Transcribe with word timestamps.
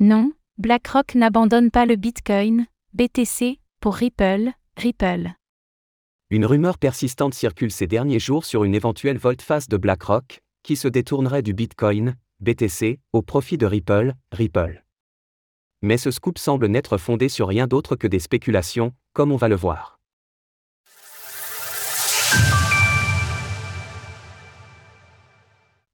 Non, 0.00 0.30
BlackRock 0.58 1.16
n'abandonne 1.16 1.72
pas 1.72 1.84
le 1.84 1.96
Bitcoin, 1.96 2.66
BTC, 2.92 3.58
pour 3.80 3.96
Ripple, 3.96 4.52
Ripple. 4.76 5.32
Une 6.30 6.46
rumeur 6.46 6.78
persistante 6.78 7.34
circule 7.34 7.72
ces 7.72 7.88
derniers 7.88 8.20
jours 8.20 8.44
sur 8.44 8.62
une 8.62 8.76
éventuelle 8.76 9.18
volte-face 9.18 9.66
de 9.66 9.76
BlackRock, 9.76 10.38
qui 10.62 10.76
se 10.76 10.86
détournerait 10.86 11.42
du 11.42 11.52
Bitcoin, 11.52 12.14
BTC, 12.38 13.00
au 13.12 13.22
profit 13.22 13.58
de 13.58 13.66
Ripple, 13.66 14.14
Ripple. 14.30 14.84
Mais 15.82 15.96
ce 15.96 16.12
scoop 16.12 16.38
semble 16.38 16.68
n'être 16.68 16.96
fondé 16.96 17.28
sur 17.28 17.48
rien 17.48 17.66
d'autre 17.66 17.96
que 17.96 18.06
des 18.06 18.20
spéculations, 18.20 18.92
comme 19.14 19.32
on 19.32 19.36
va 19.36 19.48
le 19.48 19.56
voir. 19.56 19.98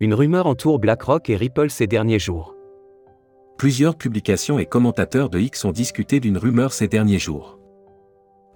Une 0.00 0.14
rumeur 0.14 0.46
entoure 0.46 0.78
BlackRock 0.78 1.28
et 1.28 1.36
Ripple 1.36 1.68
ces 1.68 1.86
derniers 1.86 2.18
jours. 2.18 2.56
Plusieurs 3.60 3.94
publications 3.94 4.58
et 4.58 4.64
commentateurs 4.64 5.28
de 5.28 5.38
X 5.38 5.66
ont 5.66 5.70
discuté 5.70 6.18
d'une 6.18 6.38
rumeur 6.38 6.72
ces 6.72 6.88
derniers 6.88 7.18
jours. 7.18 7.58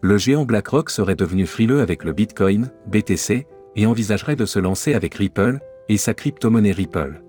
Le 0.00 0.16
géant 0.16 0.46
BlackRock 0.46 0.88
serait 0.88 1.14
devenu 1.14 1.44
frileux 1.44 1.82
avec 1.82 2.04
le 2.04 2.14
Bitcoin, 2.14 2.70
BTC, 2.86 3.46
et 3.76 3.84
envisagerait 3.84 4.34
de 4.34 4.46
se 4.46 4.58
lancer 4.58 4.94
avec 4.94 5.16
Ripple, 5.16 5.58
et 5.90 5.98
sa 5.98 6.14
crypto-monnaie 6.14 6.72
Ripple. 6.72 7.22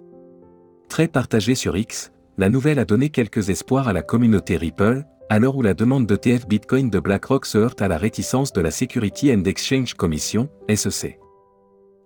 Très 0.87 1.09
partagée 1.09 1.53
sur 1.53 1.75
X, 1.75 2.13
la 2.37 2.47
nouvelle 2.47 2.79
a 2.79 2.85
donné 2.85 3.09
quelques 3.09 3.49
espoirs 3.49 3.89
à 3.89 3.93
la 3.93 4.03
communauté 4.03 4.55
Ripple, 4.55 5.03
l'heure 5.37 5.57
où 5.57 5.61
la 5.61 5.73
demande 5.73 6.07
d'ETF 6.07 6.47
Bitcoin 6.47 6.89
de 6.89 6.99
BlackRock 7.01 7.45
se 7.45 7.57
heurte 7.57 7.81
à 7.81 7.89
la 7.89 7.97
réticence 7.97 8.53
de 8.53 8.61
la 8.61 8.71
Security 8.71 9.33
and 9.33 9.43
Exchange 9.43 9.95
Commission, 9.95 10.47
SEC 10.73 11.19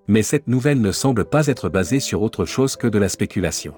mais 0.08 0.24
cette 0.24 0.48
nouvelle 0.48 0.82
ne 0.82 0.92
semble 0.92 1.24
pas 1.24 1.46
être 1.46 1.70
basée 1.70 2.00
sur 2.00 2.24
autre 2.24 2.44
chose 2.44 2.76
que 2.76 2.88
de 2.88 2.98
la 2.98 3.10
spéculation. 3.10 3.76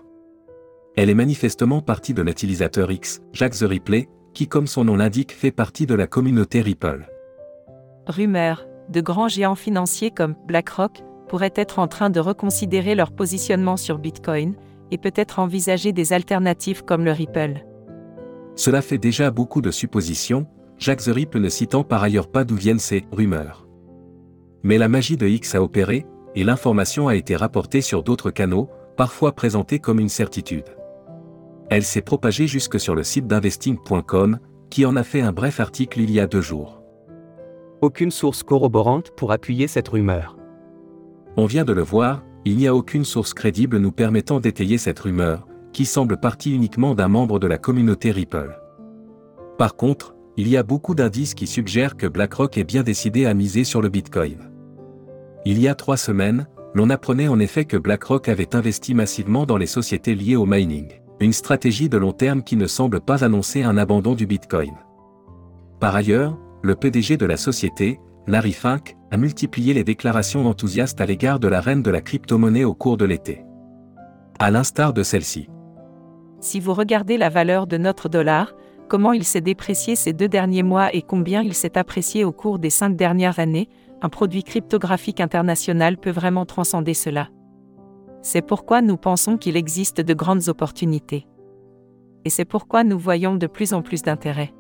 Elle 0.98 1.09
est 1.09 1.16
manifestement 1.16 1.81
partie 1.81 2.13
de 2.13 2.22
l'utilisateur 2.22 2.91
X, 2.91 3.22
Jack 3.31 3.54
the 3.54 3.63
Ripley, 3.63 4.09
qui 4.34 4.48
comme 4.48 4.68
son 4.68 4.84
nom 4.84 4.98
l'indique 4.98 5.31
fait 5.31 5.52
partie 5.52 5.86
de 5.86 5.95
la 5.95 6.05
communauté 6.05 6.61
Ripple. 6.61 7.09
Rumeur, 8.08 8.67
de 8.89 9.00
grands 9.00 9.30
géants 9.30 9.56
financiers 9.56 10.11
comme 10.11 10.36
BlackRock 10.48 11.02
pourraient 11.30 11.53
être 11.56 11.80
en 11.80 11.88
train 11.88 12.09
de 12.09 12.20
reconsidérer 12.20 12.94
leur 12.94 13.11
positionnement 13.11 13.78
sur 13.78 14.00
Bitcoin, 14.00 14.56
et 14.92 14.98
peut-être 14.98 15.39
envisager 15.39 15.94
des 15.94 16.11
alternatives 16.11 16.83
comme 16.83 17.05
le 17.05 17.14
Ripple. 17.14 17.66
Cela 18.58 18.81
fait 18.81 18.98
déjà 18.98 19.31
beaucoup 19.31 19.61
de 19.61 19.72
suppositions, 19.72 20.45
Jack 20.78 21.00
the 21.00 21.08
Ripple 21.08 21.39
ne 21.39 21.48
citant 21.48 21.86
par 21.86 22.03
ailleurs 22.03 22.30
pas 22.30 22.44
d'où 22.44 22.55
viennent 22.55 22.80
ces 22.80 23.05
rumeurs. 23.14 23.66
Mais 24.64 24.78
la 24.78 24.89
magie 24.89 25.16
de 25.16 25.26
X 25.26 25.55
a 25.55 25.64
opéré, 25.64 26.05
et 26.36 26.44
l'information 26.44 27.08
a 27.08 27.16
été 27.16 27.38
rapportée 27.38 27.80
sur 27.80 28.03
d'autres 28.03 28.31
canaux, 28.31 28.70
parfois 28.98 29.31
présentée 29.31 29.80
comme 29.80 30.02
une 30.02 30.09
certitude. 30.09 30.66
Elle 31.72 31.83
s'est 31.83 32.02
propagée 32.02 32.47
jusque 32.47 32.81
sur 32.81 32.95
le 32.95 33.03
site 33.03 33.27
d'investing.com, 33.27 34.39
qui 34.69 34.86
en 34.86 34.97
a 34.97 35.03
fait 35.03 35.22
un 35.22 35.31
bref 35.31 35.61
article 35.61 36.02
il 36.02 36.11
y 36.11 36.19
a 36.19 36.27
deux 36.27 36.41
jours. 36.41 36.83
Aucune 37.81 38.11
source 38.11 38.44
corroborante 38.44 39.11
pour 39.16 39.31
appuyer 39.31 39.67
cette 39.67 39.88
rumeur. 39.88 40.38
On 41.38 41.45
vient 41.45 41.64
de 41.64 41.72
le 41.72 41.81
voir, 41.81 42.25
il 42.44 42.58
n'y 42.58 42.67
a 42.67 42.75
aucune 42.75 43.05
source 43.05 43.33
crédible 43.33 43.77
nous 43.77 43.94
permettant 43.94 44.42
d'étayer 44.42 44.77
cette 44.77 44.99
rumeur, 44.99 45.47
qui 45.72 45.86
semble 45.86 46.17
partie 46.17 46.53
uniquement 46.53 46.94
d'un 46.94 47.08
membre 47.08 47.39
de 47.39 47.47
la 47.47 47.58
communauté 47.58 48.11
Ripple. 48.11 48.59
Par 49.58 49.77
contre, 49.77 50.14
il 50.36 50.49
y 50.49 50.58
a 50.58 50.64
beaucoup 50.64 50.94
d'indices 50.94 51.36
qui 51.36 51.47
suggèrent 51.47 51.95
que 51.95 52.08
BlackRock 52.08 52.58
est 52.58 52.66
bien 52.66 52.83
décidé 52.83 53.25
à 53.25 53.33
miser 53.33 53.64
sur 53.64 53.81
le 53.81 53.88
Bitcoin. 53.88 54.52
Il 55.45 55.58
y 55.58 55.69
a 55.69 55.75
trois 55.75 55.97
semaines, 55.97 56.47
l'on 56.73 56.89
apprenait 56.89 57.30
en 57.30 57.39
effet 57.39 57.64
que 57.64 57.77
BlackRock 57.77 58.27
avait 58.27 58.58
investi 58.58 58.94
massivement 58.94 59.45
dans 59.45 59.58
les 59.58 59.67
sociétés 59.67 60.16
liées 60.16 60.36
au 60.36 60.45
mining, 60.45 61.00
une 61.22 61.33
stratégie 61.33 61.88
de 61.88 61.97
long 61.97 62.14
terme 62.14 62.41
qui 62.41 62.55
ne 62.55 62.66
semble 62.66 63.00
pas 63.00 63.23
annoncer 63.23 63.64
un 63.64 63.77
abandon 63.77 64.16
du 64.16 64.25
Bitcoin. 64.25 64.73
Par 65.80 65.95
ailleurs, 65.95 66.38
le 66.64 66.75
PDG 66.75 67.17
de 67.17 67.25
la 67.25 67.38
société, 67.38 68.00
Larry 68.27 68.53
Fink, 68.53 68.97
a 69.11 69.17
multiplié 69.17 69.73
les 69.73 69.83
déclarations 69.83 70.48
enthousiastes 70.48 70.99
à 70.99 71.05
l'égard 71.05 71.39
de 71.39 71.48
la 71.48 71.61
reine 71.61 71.83
de 71.83 71.92
la 71.92 72.02
crypto-monnaie 72.02 72.64
au 72.64 72.73
cours 72.73 72.98
de 72.98 73.05
l'été. 73.05 73.45
À 74.39 74.49
l'instar 74.49 74.93
de 74.93 75.04
celle-ci. 75.04 75.48
Si 76.39 76.59
vous 76.59 76.73
regardez 76.73 77.17
la 77.17 77.30
valeur 77.30 77.67
de 77.67 77.77
notre 77.77 78.09
dollar, 78.09 78.53
comment 78.88 79.14
il 79.14 79.23
s'est 79.23 79.42
déprécié 79.42 79.95
ces 79.95 80.14
deux 80.14 80.27
derniers 80.27 80.64
mois 80.64 80.93
et 80.93 81.03
combien 81.03 81.43
il 81.43 81.53
s'est 81.53 81.77
apprécié 81.77 82.23
au 82.23 82.32
cours 82.32 82.58
des 82.58 82.71
cinq 82.71 82.95
dernières 82.95 83.38
années, 83.38 83.70
un 84.02 84.09
produit 84.09 84.43
cryptographique 84.43 85.20
international 85.20 85.98
peut 85.98 86.09
vraiment 86.09 86.48
transcender 86.48 86.95
cela. 86.95 87.30
C'est 88.21 88.45
pourquoi 88.45 88.82
nous 88.82 88.98
pensons 88.98 89.37
qu'il 89.37 89.58
existe 89.58 89.99
de 90.02 90.14
grandes 90.14 90.48
opportunités. 90.48 91.27
Et 92.26 92.30
c'est 92.30 92.45
pourquoi 92.45 92.83
nous 92.83 92.99
voyons 92.99 93.36
de 93.36 93.48
plus 93.48 93.73
en 93.73 93.82
plus 93.82 94.04
d'intérêt. 94.04 94.54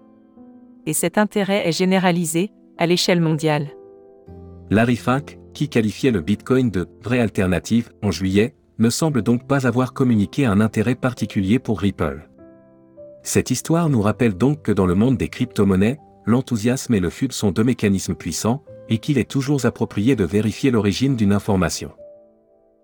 Et 0.87 0.93
cet 0.93 1.17
intérêt 1.17 1.67
est 1.67 1.71
généralisé, 1.71 2.51
à 2.77 2.87
l'échelle 2.87 3.21
mondiale. 3.21 3.67
Larry 4.71 4.95
Fink, 4.95 5.37
qui 5.53 5.69
qualifiait 5.69 6.11
le 6.11 6.21
Bitcoin 6.21 6.71
de 6.71 6.87
vraie 7.03 7.19
alternative 7.19 7.91
en 8.01 8.09
juillet, 8.09 8.55
ne 8.79 8.89
semble 8.89 9.21
donc 9.21 9.47
pas 9.47 9.67
avoir 9.67 9.93
communiqué 9.93 10.45
un 10.45 10.59
intérêt 10.59 10.95
particulier 10.95 11.59
pour 11.59 11.79
Ripple. 11.79 12.27
Cette 13.21 13.51
histoire 13.51 13.89
nous 13.89 14.01
rappelle 14.01 14.33
donc 14.33 14.63
que 14.63 14.71
dans 14.71 14.87
le 14.87 14.95
monde 14.95 15.17
des 15.17 15.29
crypto-monnaies, 15.29 15.99
l'enthousiasme 16.25 16.95
et 16.95 16.99
le 16.99 17.11
FUD 17.11 17.31
sont 17.31 17.51
deux 17.51 17.63
mécanismes 17.63 18.15
puissants, 18.15 18.63
et 18.89 18.97
qu'il 18.97 19.19
est 19.19 19.29
toujours 19.29 19.65
approprié 19.65 20.15
de 20.15 20.23
vérifier 20.23 20.71
l'origine 20.71 21.15
d'une 21.15 21.33
information. 21.33 21.91